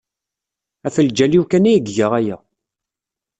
[0.83, 2.37] Ɣef ljal-iw kan ay iga aya.